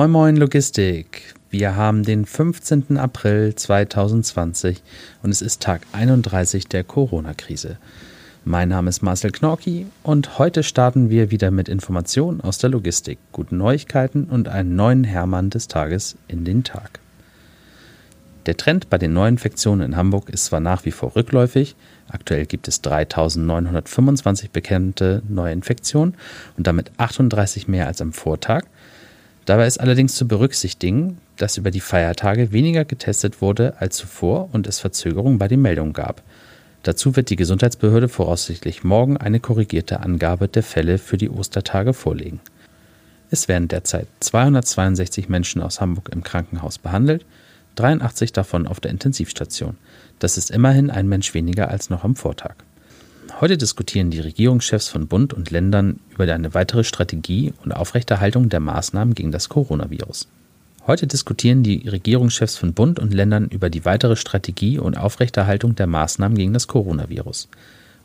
Moin 0.00 0.12
Moin 0.12 0.36
Logistik. 0.38 1.34
Wir 1.50 1.76
haben 1.76 2.04
den 2.04 2.24
15. 2.24 2.96
April 2.96 3.54
2020 3.54 4.82
und 5.22 5.30
es 5.30 5.42
ist 5.42 5.60
Tag 5.60 5.82
31 5.92 6.68
der 6.68 6.84
Corona-Krise. 6.84 7.76
Mein 8.46 8.70
Name 8.70 8.88
ist 8.88 9.02
Marcel 9.02 9.30
Knorki 9.30 9.84
und 10.02 10.38
heute 10.38 10.62
starten 10.62 11.10
wir 11.10 11.30
wieder 11.30 11.50
mit 11.50 11.68
Informationen 11.68 12.40
aus 12.40 12.56
der 12.56 12.70
Logistik, 12.70 13.18
guten 13.30 13.58
Neuigkeiten 13.58 14.24
und 14.24 14.48
einen 14.48 14.74
neuen 14.74 15.04
Hermann 15.04 15.50
des 15.50 15.68
Tages 15.68 16.16
in 16.28 16.46
den 16.46 16.64
Tag. 16.64 16.98
Der 18.46 18.56
Trend 18.56 18.88
bei 18.88 18.96
den 18.96 19.12
Neuinfektionen 19.12 19.84
in 19.84 19.96
Hamburg 19.98 20.30
ist 20.30 20.46
zwar 20.46 20.60
nach 20.60 20.86
wie 20.86 20.92
vor 20.92 21.14
rückläufig, 21.14 21.76
aktuell 22.08 22.46
gibt 22.46 22.68
es 22.68 22.80
3925 22.80 24.50
bekannte 24.50 25.22
Neuinfektionen 25.28 26.14
und 26.56 26.66
damit 26.66 26.90
38 26.96 27.68
mehr 27.68 27.86
als 27.86 28.00
am 28.00 28.14
Vortag. 28.14 28.64
Dabei 29.44 29.66
ist 29.66 29.80
allerdings 29.80 30.14
zu 30.14 30.28
berücksichtigen, 30.28 31.18
dass 31.36 31.56
über 31.56 31.70
die 31.70 31.80
Feiertage 31.80 32.52
weniger 32.52 32.84
getestet 32.84 33.40
wurde 33.40 33.74
als 33.78 33.96
zuvor 33.96 34.50
und 34.52 34.66
es 34.66 34.80
Verzögerungen 34.80 35.38
bei 35.38 35.48
den 35.48 35.62
Meldungen 35.62 35.92
gab. 35.92 36.22
Dazu 36.82 37.16
wird 37.16 37.30
die 37.30 37.36
Gesundheitsbehörde 37.36 38.08
voraussichtlich 38.08 38.84
morgen 38.84 39.16
eine 39.16 39.40
korrigierte 39.40 40.00
Angabe 40.00 40.48
der 40.48 40.62
Fälle 40.62 40.98
für 40.98 41.18
die 41.18 41.30
Ostertage 41.30 41.92
vorlegen. 41.92 42.40
Es 43.30 43.48
werden 43.48 43.68
derzeit 43.68 44.08
262 44.20 45.28
Menschen 45.28 45.62
aus 45.62 45.80
Hamburg 45.80 46.08
im 46.10 46.24
Krankenhaus 46.24 46.78
behandelt, 46.78 47.24
83 47.76 48.32
davon 48.32 48.66
auf 48.66 48.80
der 48.80 48.90
Intensivstation. 48.90 49.76
Das 50.18 50.36
ist 50.36 50.50
immerhin 50.50 50.90
ein 50.90 51.08
Mensch 51.08 51.32
weniger 51.34 51.68
als 51.68 51.90
noch 51.90 52.02
am 52.02 52.16
Vortag. 52.16 52.56
Heute 53.40 53.56
diskutieren 53.56 54.10
die 54.10 54.20
Regierungschefs 54.20 54.88
von 54.88 55.08
Bund 55.08 55.32
und 55.32 55.50
Ländern 55.50 55.98
über 56.12 56.30
eine 56.30 56.52
weitere 56.52 56.84
Strategie 56.84 57.54
und 57.64 57.72
Aufrechterhaltung 57.72 58.50
der 58.50 58.60
Maßnahmen 58.60 59.14
gegen 59.14 59.32
das 59.32 59.48
Coronavirus. 59.48 60.28
Heute 60.86 61.06
diskutieren 61.06 61.62
die 61.62 61.88
Regierungschefs 61.88 62.58
von 62.58 62.74
Bund 62.74 62.98
und 62.98 63.14
Ländern 63.14 63.48
über 63.48 63.70
die 63.70 63.86
weitere 63.86 64.16
Strategie 64.16 64.78
und 64.78 64.98
Aufrechterhaltung 64.98 65.74
der 65.74 65.86
Maßnahmen 65.86 66.36
gegen 66.36 66.52
das 66.52 66.66
Coronavirus. 66.66 67.48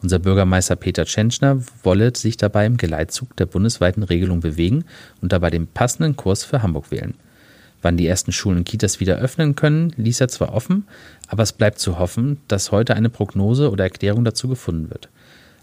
Unser 0.02 0.20
Bürgermeister 0.20 0.78
Peter 0.78 1.04
Tschentschner 1.04 1.62
wolle 1.84 2.16
sich 2.16 2.38
dabei 2.38 2.66
im 2.66 2.78
Geleitzug 2.78 3.36
der 3.36 3.46
bundesweiten 3.46 4.04
Regelung 4.04 4.40
bewegen 4.40 4.86
und 5.22 5.34
dabei 5.34 5.50
den 5.50 5.68
passenden 5.68 6.16
Kurs 6.16 6.46
für 6.46 6.64
Hamburg 6.64 6.92
wählen. 6.92 7.14
Wann 7.82 7.98
die 7.98 8.08
ersten 8.08 8.32
Schulen 8.32 8.60
und 8.60 8.64
Kitas 8.64 9.02
wieder 9.02 9.18
öffnen 9.18 9.56
können, 9.56 9.92
ließ 9.98 10.22
er 10.22 10.30
zwar 10.30 10.54
offen, 10.54 10.88
aber 11.28 11.44
es 11.44 11.52
bleibt 11.52 11.80
zu 11.80 12.00
hoffen, 12.00 12.38
dass 12.48 12.72
heute 12.72 12.96
eine 12.96 13.10
Prognose 13.10 13.70
oder 13.70 13.84
Erklärung 13.84 14.24
dazu 14.24 14.48
gefunden 14.48 14.90
wird. 14.90 15.10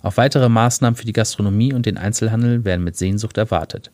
Auch 0.02 0.16
weitere 0.16 0.48
Maßnahmen 0.48 0.96
für 0.96 1.06
die 1.06 1.12
Gastronomie 1.12 1.72
und 1.72 1.86
den 1.86 1.98
Einzelhandel 1.98 2.64
werden 2.64 2.84
mit 2.84 2.96
Sehnsucht 2.96 3.38
erwartet. 3.38 3.90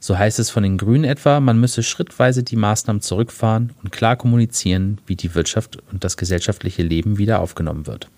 So 0.00 0.18
heißt 0.18 0.38
es 0.38 0.50
von 0.50 0.62
den 0.62 0.76
Grünen 0.76 1.04
etwa, 1.04 1.40
man 1.40 1.58
müsse 1.58 1.82
schrittweise 1.82 2.42
die 2.42 2.56
Maßnahmen 2.56 3.00
zurückfahren 3.00 3.72
und 3.82 3.90
klar 3.90 4.16
kommunizieren, 4.16 4.98
wie 5.06 5.16
die 5.16 5.34
Wirtschaft 5.34 5.78
und 5.90 6.04
das 6.04 6.16
gesellschaftliche 6.16 6.82
Leben 6.82 7.16
wieder 7.16 7.40
aufgenommen 7.40 7.86
wird. 7.86 8.08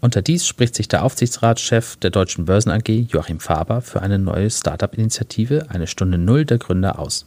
Unter 0.00 0.22
dies 0.22 0.46
spricht 0.46 0.74
sich 0.74 0.88
der 0.88 1.04
Aufsichtsratschef 1.04 1.96
der 1.96 2.10
Deutschen 2.10 2.46
Börsen 2.46 2.70
AG, 2.70 2.88
Joachim 2.88 3.40
Faber, 3.40 3.80
für 3.80 4.00
eine 4.00 4.18
neue 4.18 4.50
Start-up-Initiative, 4.50 5.66
eine 5.68 5.86
Stunde 5.86 6.18
Null 6.18 6.44
der 6.44 6.58
Gründer 6.58 6.98
aus. 6.98 7.26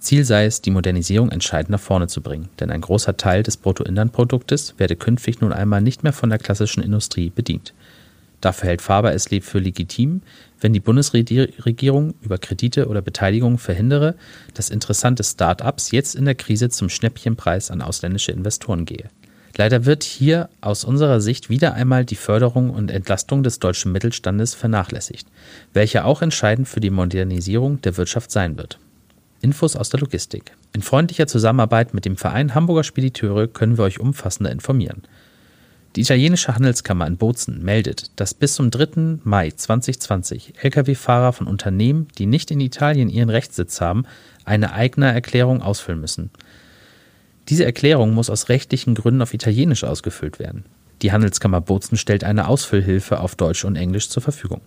Ziel 0.00 0.24
sei 0.24 0.46
es, 0.46 0.60
die 0.60 0.70
Modernisierung 0.70 1.30
entscheidend 1.30 1.70
nach 1.70 1.80
vorne 1.80 2.06
zu 2.06 2.20
bringen, 2.20 2.48
denn 2.60 2.70
ein 2.70 2.80
großer 2.80 3.16
Teil 3.16 3.42
des 3.42 3.56
Bruttoinlandproduktes 3.56 4.74
werde 4.78 4.94
künftig 4.94 5.40
nun 5.40 5.52
einmal 5.52 5.80
nicht 5.80 6.04
mehr 6.04 6.12
von 6.12 6.30
der 6.30 6.38
klassischen 6.38 6.82
Industrie 6.82 7.30
bedient. 7.30 7.74
Dafür 8.40 8.68
hält 8.68 8.82
Faber 8.82 9.14
es 9.14 9.28
für 9.42 9.58
legitim, 9.58 10.22
wenn 10.60 10.72
die 10.72 10.80
Bundesregierung 10.80 12.14
über 12.22 12.38
Kredite 12.38 12.88
oder 12.88 13.02
Beteiligungen 13.02 13.58
verhindere, 13.58 14.14
dass 14.54 14.70
interessante 14.70 15.24
Start-ups 15.24 15.90
jetzt 15.90 16.14
in 16.14 16.24
der 16.24 16.34
Krise 16.34 16.68
zum 16.68 16.88
Schnäppchenpreis 16.88 17.70
an 17.70 17.82
ausländische 17.82 18.32
Investoren 18.32 18.84
gehe. 18.84 19.10
Leider 19.56 19.86
wird 19.86 20.04
hier 20.04 20.50
aus 20.60 20.84
unserer 20.84 21.20
Sicht 21.20 21.48
wieder 21.48 21.72
einmal 21.72 22.04
die 22.04 22.16
Förderung 22.16 22.68
und 22.68 22.90
Entlastung 22.90 23.42
des 23.42 23.58
deutschen 23.58 23.90
Mittelstandes 23.90 24.54
vernachlässigt, 24.54 25.26
welche 25.72 26.04
auch 26.04 26.20
entscheidend 26.20 26.68
für 26.68 26.80
die 26.80 26.90
Modernisierung 26.90 27.80
der 27.80 27.96
Wirtschaft 27.96 28.30
sein 28.30 28.58
wird. 28.58 28.78
Infos 29.40 29.74
aus 29.74 29.88
der 29.88 30.00
Logistik. 30.00 30.52
In 30.74 30.82
freundlicher 30.82 31.26
Zusammenarbeit 31.26 31.94
mit 31.94 32.04
dem 32.04 32.16
Verein 32.16 32.54
Hamburger 32.54 32.84
Spediteure 32.84 33.48
können 33.48 33.78
wir 33.78 33.84
euch 33.84 33.98
umfassender 33.98 34.50
informieren. 34.50 35.02
Die 35.96 36.02
italienische 36.02 36.54
Handelskammer 36.54 37.06
in 37.06 37.16
Bozen 37.16 37.64
meldet, 37.64 38.10
dass 38.20 38.34
bis 38.34 38.54
zum 38.54 38.70
3. 38.70 39.20
Mai 39.24 39.50
2020 39.50 40.52
Lkw-Fahrer 40.62 41.32
von 41.32 41.46
Unternehmen, 41.46 42.08
die 42.18 42.26
nicht 42.26 42.50
in 42.50 42.60
Italien 42.60 43.08
ihren 43.08 43.30
Rechtssitz 43.30 43.80
haben, 43.80 44.04
eine 44.44 44.74
eigene 44.74 45.10
Erklärung 45.10 45.62
ausfüllen 45.62 46.02
müssen. 46.02 46.30
Diese 47.48 47.64
Erklärung 47.64 48.12
muss 48.12 48.28
aus 48.28 48.50
rechtlichen 48.50 48.94
Gründen 48.94 49.22
auf 49.22 49.32
Italienisch 49.32 49.84
ausgefüllt 49.84 50.38
werden. 50.38 50.66
Die 51.00 51.12
Handelskammer 51.12 51.62
Bozen 51.62 51.96
stellt 51.96 52.24
eine 52.24 52.46
Ausfüllhilfe 52.48 53.18
auf 53.20 53.34
Deutsch 53.34 53.64
und 53.64 53.76
Englisch 53.76 54.10
zur 54.10 54.22
Verfügung. 54.22 54.60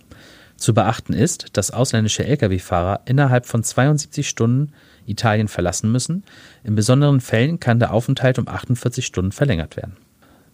Zu 0.56 0.74
beachten 0.74 1.12
ist, 1.12 1.56
dass 1.56 1.70
ausländische 1.70 2.24
Lkw-Fahrer 2.24 3.02
innerhalb 3.04 3.46
von 3.46 3.62
72 3.62 4.28
Stunden 4.28 4.72
Italien 5.06 5.46
verlassen 5.46 5.92
müssen. 5.92 6.24
In 6.64 6.74
besonderen 6.74 7.20
Fällen 7.20 7.60
kann 7.60 7.78
der 7.78 7.92
Aufenthalt 7.94 8.40
um 8.40 8.48
48 8.48 9.06
Stunden 9.06 9.30
verlängert 9.30 9.76
werden. 9.76 9.96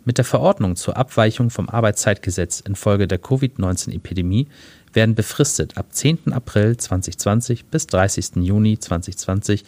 Mit 0.06 0.18
der 0.18 0.24
Verordnung 0.24 0.76
zur 0.76 0.96
Abweichung 0.96 1.50
vom 1.50 1.68
Arbeitszeitgesetz 1.68 2.60
infolge 2.60 3.08
der 3.08 3.18
Covid-19-Epidemie 3.18 4.46
werden 4.92 5.16
befristet 5.16 5.76
ab 5.76 5.86
10. 5.90 6.32
April 6.32 6.76
2020 6.76 7.64
bis 7.64 7.88
30. 7.88 8.36
Juni 8.36 8.78
2020 8.78 9.64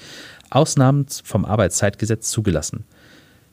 Ausnahmen 0.48 1.06
vom 1.25 1.44
Arbeitszeitgesetz 1.44 2.31
zugelassen– 2.31 2.84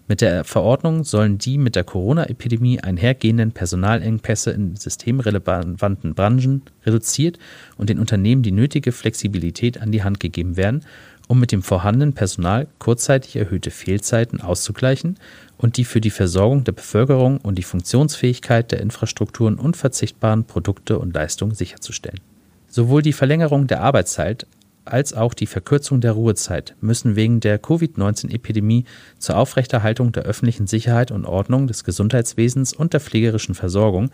mit 0.07 0.22
der 0.22 0.44
Verordnung 0.44 1.03
sollen 1.03 1.40
die 1.40 1.57
mit 1.57 1.75
der 1.75 1.84
Corona-Epidemie 1.84 2.79
einhergehenden 2.79 3.53
Personalengpässe 3.53 4.51
in 4.51 4.75
systemrelevanten 4.75 6.13
Branchen 6.13 6.62
reduziert 6.85 7.40
und 7.78 7.90
den 7.90 7.97
Unternehmen 7.97 8.44
die 8.44 8.51
nötige 8.51 8.91
Flexibilität 8.91 9.81
an 9.81 9.91
die 9.91 10.03
Hand 10.03 10.19
gegeben 10.19 10.57
werden, 10.57 10.85
um 11.28 11.40
mit 11.40 11.52
dem 11.52 11.63
vorhandenen 11.63 12.13
Personal 12.13 12.68
kurzzeitig 12.80 13.36
erhöhte 13.36 13.72
Fehlzeiten 13.72 14.41
auszugleichen 14.41 15.18
und 15.58 15.78
die 15.78 15.86
für 15.86 16.02
die 16.02 16.09
Versorgung 16.12 16.63
der 16.63 16.74
Bevölkerung 16.74 17.38
und 17.38 17.58
die 17.58 17.63
Funktionsfähigkeit 17.63 18.72
der 18.72 18.81
Infrastrukturen 18.81 19.58
unverzichtbaren 19.58 20.46
Produkte 20.46 21.00
und 21.00 21.13
Leistungen 21.13 21.56
sicherzustellen. 21.56 22.19
Sowohl 22.68 23.02
die 23.02 23.13
Verlängerung 23.13 23.68
der 23.68 23.81
Arbeitszeit 23.81 24.46
als 24.86 25.13
auch 25.13 25.34
die 25.34 25.47
Verkürzung 25.47 26.00
der 26.00 26.12
Ruhezeit 26.12 26.75
müssen 26.80 27.16
wegen 27.16 27.40
der 27.40 27.57
Covid-19-Epidemie 27.57 28.86
zur 29.18 29.38
Aufrechterhaltung 29.38 30.12
der 30.12 30.24
öffentlichen 30.24 30.68
Sicherheit 30.68 31.12
und 31.12 31.25
Ordnung 31.25 31.68
des 31.68 31.84
Gesundheitswesens 31.84 32.74
und 32.74 32.94
der 32.94 33.00
pflegerischen 33.00 33.56
Versorgung, 33.56 34.12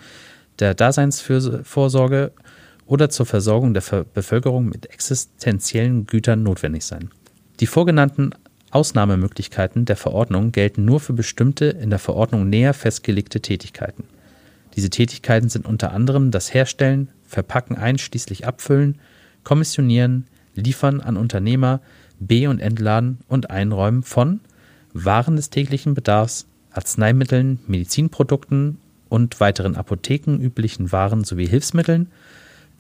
der 0.60 0.74
Daseinsvorsorge 0.74 2.32
oder 2.86 3.10
zur 3.10 3.26
Versorgung 3.26 3.74
der 3.74 3.84
Bevölkerung 4.14 4.70
mit 4.70 4.92
existenziellen 4.92 6.06
Gütern 6.08 6.44
notwendig 6.44 6.84
sein. 6.84 7.10
Die 7.60 7.68
vorgenannten 7.68 8.32
Ausnahmemöglichkeiten 8.72 9.86
der 9.86 9.98
Verordnung 9.98 10.52
gelten 10.52 10.86
nur 10.86 11.00
für 11.00 11.14
bestimmte 11.14 11.66
in 11.66 11.90
der 11.90 12.00
Verordnung 12.00 12.50
näher 12.50 12.74
festgelegte 12.74 13.42
Tätigkeiten. 13.42 14.06
Diese 14.76 14.90
Tätigkeiten 14.90 15.50
sind 15.50 15.66
unter 15.66 15.92
anderem 15.92 16.32
das 16.32 16.54
Herstellen, 16.54 17.10
Verpacken 17.28 17.76
einschließlich 17.76 18.48
Abfüllen, 18.48 19.00
Kommissionieren, 19.44 20.28
Liefern 20.56 21.02
an 21.02 21.18
Unternehmer, 21.18 21.82
Be- 22.20 22.50
und 22.50 22.60
Entladen 22.60 23.20
und 23.28 23.50
Einräumen 23.50 24.04
von 24.04 24.42
Waren 24.94 25.36
des 25.36 25.50
täglichen 25.50 25.94
Bedarfs, 25.94 26.46
Arzneimitteln, 26.72 27.60
Medizinprodukten 27.68 28.78
und 29.10 29.40
weiteren 29.40 29.76
apothekenüblichen 29.76 30.92
Waren 30.92 31.24
sowie 31.24 31.48
Hilfsmitteln, 31.48 32.12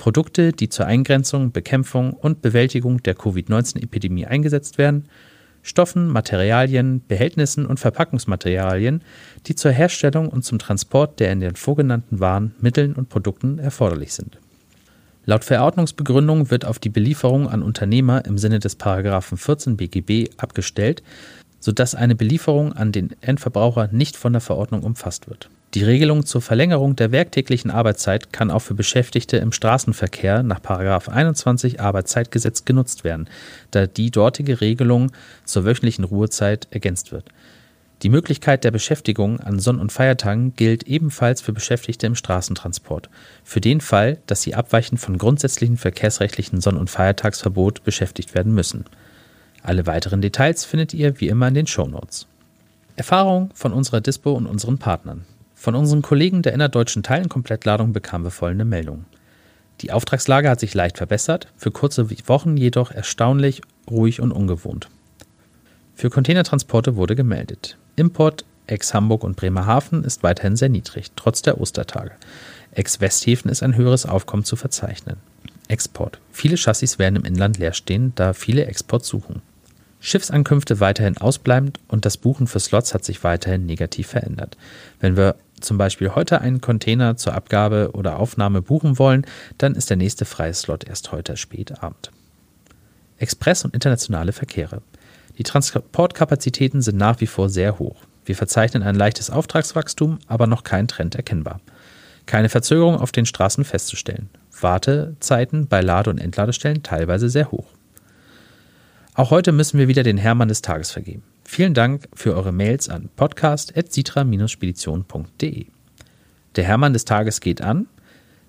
Produkte, 0.01 0.51
die 0.51 0.67
zur 0.67 0.87
Eingrenzung, 0.87 1.51
Bekämpfung 1.51 2.13
und 2.13 2.41
Bewältigung 2.41 3.03
der 3.03 3.13
Covid-19-Epidemie 3.13 4.25
eingesetzt 4.25 4.79
werden, 4.79 5.05
Stoffen, 5.61 6.07
Materialien, 6.07 7.03
Behältnissen 7.07 7.67
und 7.67 7.79
Verpackungsmaterialien, 7.79 9.03
die 9.45 9.53
zur 9.53 9.69
Herstellung 9.69 10.27
und 10.27 10.43
zum 10.43 10.57
Transport 10.57 11.19
der 11.19 11.31
in 11.31 11.39
den 11.39 11.55
vorgenannten 11.55 12.19
Waren, 12.19 12.55
Mitteln 12.59 12.93
und 12.93 13.09
Produkten 13.09 13.59
erforderlich 13.59 14.13
sind 14.13 14.39
Laut 15.25 15.43
Verordnungsbegründung 15.43 16.49
wird 16.49 16.65
auf 16.65 16.79
die 16.79 16.89
Belieferung 16.89 17.47
an 17.47 17.61
Unternehmer 17.61 18.25
im 18.25 18.39
Sinne 18.39 18.57
des§ 18.57 18.79
14 19.37 19.77
BGB 19.77 20.31
abgestellt, 20.37 21.03
sodass 21.59 21.93
eine 21.93 22.15
Belieferung 22.15 22.73
an 22.73 22.91
den 22.91 23.15
Endverbraucher 23.21 23.89
nicht 23.91 24.17
von 24.17 24.33
der 24.33 24.41
Verordnung 24.41 24.81
umfasst 24.81 25.29
wird. 25.29 25.51
Die 25.73 25.83
Regelung 25.83 26.25
zur 26.25 26.41
Verlängerung 26.41 26.97
der 26.97 27.11
werktäglichen 27.11 27.71
Arbeitszeit 27.71 28.33
kann 28.33 28.51
auch 28.51 28.59
für 28.59 28.73
Beschäftigte 28.73 29.37
im 29.37 29.53
Straßenverkehr 29.53 30.43
nach§ 30.43 30.59
21 31.09 31.79
Arbeitszeitgesetz 31.79 32.65
genutzt 32.65 33.03
werden, 33.03 33.29
da 33.71 33.87
die 33.87 34.11
dortige 34.11 34.59
Regelung 34.59 35.11
zur 35.45 35.63
wöchentlichen 35.63 36.03
Ruhezeit 36.03 36.67
ergänzt 36.71 37.11
wird 37.13 37.31
die 38.01 38.09
Möglichkeit 38.09 38.63
der 38.63 38.71
Beschäftigung 38.71 39.39
an 39.41 39.59
Sonn- 39.59 39.79
und 39.79 39.91
Feiertagen 39.91 40.55
gilt 40.55 40.83
ebenfalls 40.83 41.39
für 41.39 41.53
Beschäftigte 41.53 42.07
im 42.07 42.15
Straßentransport, 42.15 43.11
für 43.43 43.61
den 43.61 43.79
Fall, 43.79 44.17
dass 44.25 44.41
sie 44.41 44.55
abweichend 44.55 44.99
von 44.99 45.19
grundsätzlichen 45.19 45.77
verkehrsrechtlichen 45.77 46.61
Sonn- 46.61 46.77
und 46.77 46.89
Feiertagsverbot 46.89 47.83
beschäftigt 47.83 48.33
werden 48.33 48.55
müssen. 48.55 48.85
Alle 49.61 49.85
weiteren 49.85 50.21
Details 50.21 50.65
findet 50.65 50.95
ihr 50.95 51.19
wie 51.19 51.27
immer 51.27 51.47
in 51.47 51.53
den 51.53 51.67
Show 51.67 51.85
Notes. 51.85 52.25
Erfahrung 52.95 53.51
von 53.53 53.71
unserer 53.71 54.01
Dispo 54.01 54.31
und 54.31 54.47
unseren 54.47 54.79
Partnern. 54.79 55.25
Von 55.61 55.75
unseren 55.75 56.01
Kollegen 56.01 56.41
der 56.41 56.53
innerdeutschen 56.53 57.03
Teilenkomplettladung 57.03 57.93
bekamen 57.93 58.25
wir 58.25 58.31
folgende 58.31 58.65
Meldung. 58.65 59.05
Die 59.81 59.91
Auftragslage 59.91 60.49
hat 60.49 60.59
sich 60.59 60.73
leicht 60.73 60.97
verbessert, 60.97 61.49
für 61.55 61.69
kurze 61.69 62.09
Wochen 62.27 62.57
jedoch 62.57 62.89
erstaunlich 62.89 63.61
ruhig 63.87 64.21
und 64.21 64.31
ungewohnt. 64.31 64.89
Für 65.93 66.09
Containertransporte 66.09 66.95
wurde 66.95 67.15
gemeldet. 67.15 67.77
Import 67.95 68.43
ex-Hamburg 68.65 69.23
und 69.23 69.35
Bremerhaven 69.35 70.03
ist 70.03 70.23
weiterhin 70.23 70.55
sehr 70.55 70.69
niedrig, 70.69 71.11
trotz 71.15 71.43
der 71.43 71.61
Ostertage. 71.61 72.13
Ex-Westhäfen 72.71 73.51
ist 73.51 73.61
ein 73.61 73.75
höheres 73.75 74.07
Aufkommen 74.07 74.45
zu 74.45 74.55
verzeichnen. 74.55 75.17
Export. 75.67 76.19
Viele 76.31 76.57
Chassis 76.57 76.97
werden 76.97 77.17
im 77.17 77.25
Inland 77.25 77.59
leer 77.59 77.73
stehen, 77.73 78.13
da 78.15 78.33
viele 78.33 78.65
Export 78.65 79.05
suchen. 79.05 79.43
Schiffsankünfte 79.99 80.79
weiterhin 80.79 81.19
ausbleibend 81.19 81.79
und 81.87 82.05
das 82.05 82.17
Buchen 82.17 82.47
für 82.47 82.59
Slots 82.59 82.95
hat 82.95 83.05
sich 83.05 83.23
weiterhin 83.23 83.67
negativ 83.67 84.07
verändert. 84.07 84.57
Wenn 84.99 85.15
wir 85.15 85.35
zum 85.61 85.77
Beispiel 85.77 86.15
heute 86.15 86.41
einen 86.41 86.61
Container 86.61 87.17
zur 87.17 87.33
Abgabe 87.33 87.91
oder 87.93 88.19
Aufnahme 88.19 88.61
buchen 88.61 88.99
wollen, 88.99 89.25
dann 89.57 89.75
ist 89.75 89.89
der 89.89 89.97
nächste 89.97 90.25
freie 90.25 90.53
Slot 90.53 90.83
erst 90.83 91.11
heute 91.11 91.37
spät 91.37 91.81
Abend. 91.81 92.11
Express- 93.17 93.63
und 93.63 93.73
internationale 93.73 94.33
Verkehre. 94.33 94.81
Die 95.37 95.43
Transportkapazitäten 95.43 96.81
sind 96.81 96.97
nach 96.97 97.21
wie 97.21 97.27
vor 97.27 97.49
sehr 97.49 97.79
hoch. 97.79 97.97
Wir 98.25 98.35
verzeichnen 98.35 98.83
ein 98.83 98.95
leichtes 98.95 99.29
Auftragswachstum, 99.29 100.19
aber 100.27 100.47
noch 100.47 100.63
kein 100.63 100.87
Trend 100.87 101.15
erkennbar. 101.15 101.61
Keine 102.25 102.49
Verzögerung 102.49 102.97
auf 102.97 103.11
den 103.11 103.25
Straßen 103.25 103.63
festzustellen. 103.63 104.29
Wartezeiten 104.59 105.67
bei 105.67 105.81
Lade- 105.81 106.09
und 106.09 106.19
Entladestellen 106.19 106.83
teilweise 106.83 107.29
sehr 107.29 107.51
hoch. 107.51 107.65
Auch 109.13 109.31
heute 109.31 109.51
müssen 109.51 109.79
wir 109.79 109.87
wieder 109.87 110.03
den 110.03 110.17
Hermann 110.17 110.47
des 110.47 110.61
Tages 110.61 110.91
vergeben. 110.91 111.23
Vielen 111.53 111.73
Dank 111.73 112.07
für 112.13 112.33
eure 112.33 112.53
Mails 112.53 112.87
an 112.87 113.09
podcast.sitra-spedition.de. 113.17 115.65
Der 116.55 116.63
Hermann 116.63 116.93
des 116.93 117.03
Tages 117.03 117.41
geht 117.41 117.61
an. 117.61 117.87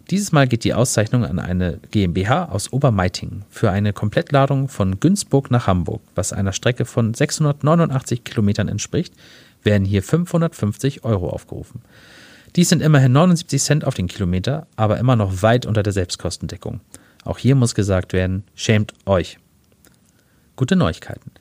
Dieses 0.09 0.31
Mal 0.31 0.47
geht 0.47 0.63
die 0.63 0.73
Auszeichnung 0.73 1.25
an 1.25 1.41
eine 1.41 1.81
GmbH 1.91 2.45
aus 2.45 2.73
Obermeitingen 2.73 3.45
für 3.51 3.73
eine 3.73 3.93
Komplettladung 3.93 4.69
von 4.69 5.01
Günzburg 5.01 5.51
nach 5.51 5.67
Hamburg, 5.67 6.01
was 6.15 6.33
einer 6.33 6.53
Strecke 6.53 6.85
von 6.85 7.13
689 7.13 8.23
Kilometern 8.23 8.69
entspricht, 8.69 9.13
werden 9.65 9.85
hier 9.85 10.05
550 10.05 11.03
Euro 11.03 11.29
aufgerufen. 11.29 11.83
Dies 12.55 12.69
sind 12.69 12.83
immerhin 12.83 13.11
79 13.11 13.61
Cent 13.61 13.85
auf 13.85 13.95
den 13.95 14.07
Kilometer, 14.07 14.69
aber 14.77 14.99
immer 14.99 15.17
noch 15.17 15.43
weit 15.43 15.67
unter 15.67 15.83
der 15.83 15.93
Selbstkostendeckung. 15.93 16.79
Auch 17.25 17.39
hier 17.39 17.57
muss 17.57 17.75
gesagt 17.75 18.13
werden, 18.13 18.45
schämt 18.55 18.95
euch. 19.07 19.41
Gute 20.55 20.77
Neuigkeiten. 20.77 21.33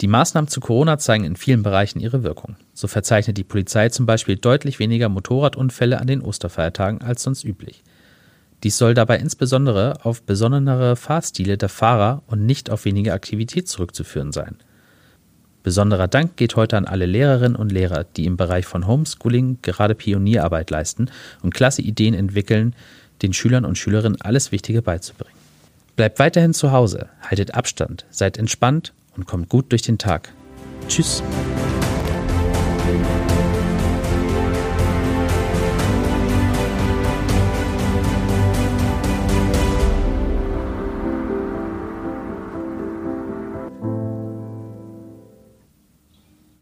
Die 0.00 0.08
Maßnahmen 0.08 0.48
zu 0.48 0.60
Corona 0.60 0.96
zeigen 0.98 1.24
in 1.24 1.36
vielen 1.36 1.62
Bereichen 1.62 2.00
ihre 2.00 2.22
Wirkung. 2.22 2.56
So 2.72 2.88
verzeichnet 2.88 3.36
die 3.36 3.44
Polizei 3.44 3.90
zum 3.90 4.06
Beispiel 4.06 4.36
deutlich 4.36 4.78
weniger 4.78 5.10
Motorradunfälle 5.10 6.00
an 6.00 6.06
den 6.06 6.22
Osterfeiertagen 6.22 7.02
als 7.02 7.22
sonst 7.22 7.44
üblich. 7.44 7.82
Dies 8.62 8.78
soll 8.78 8.94
dabei 8.94 9.18
insbesondere 9.18 10.04
auf 10.04 10.22
besonnenere 10.22 10.96
Fahrstile 10.96 11.58
der 11.58 11.68
Fahrer 11.68 12.22
und 12.26 12.46
nicht 12.46 12.70
auf 12.70 12.84
weniger 12.86 13.12
Aktivität 13.12 13.68
zurückzuführen 13.68 14.32
sein. 14.32 14.56
Besonderer 15.62 16.08
Dank 16.08 16.36
geht 16.36 16.56
heute 16.56 16.78
an 16.78 16.86
alle 16.86 17.04
Lehrerinnen 17.04 17.56
und 17.56 17.70
Lehrer, 17.70 18.04
die 18.04 18.24
im 18.24 18.38
Bereich 18.38 18.64
von 18.64 18.86
Homeschooling 18.86 19.58
gerade 19.60 19.94
Pionierarbeit 19.94 20.70
leisten 20.70 21.10
und 21.42 21.54
klasse 21.54 21.82
Ideen 21.82 22.14
entwickeln, 22.14 22.74
den 23.20 23.34
Schülern 23.34 23.66
und 23.66 23.76
Schülerinnen 23.76 24.20
alles 24.22 24.52
Wichtige 24.52 24.80
beizubringen. 24.80 25.34
Bleibt 25.96 26.18
weiterhin 26.18 26.54
zu 26.54 26.72
Hause, 26.72 27.10
haltet 27.20 27.54
Abstand, 27.54 28.06
seid 28.10 28.38
entspannt 28.38 28.94
und 29.16 29.26
kommt 29.26 29.48
gut 29.48 29.72
durch 29.72 29.82
den 29.82 29.98
Tag. 29.98 30.32
Tschüss. 30.88 31.22